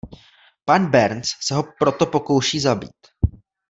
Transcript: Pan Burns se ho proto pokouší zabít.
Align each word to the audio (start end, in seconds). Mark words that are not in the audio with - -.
Pan 0.65 0.87
Burns 0.91 1.37
se 1.39 1.53
ho 1.55 1.63
proto 1.79 2.05
pokouší 2.05 2.59
zabít. 2.59 3.07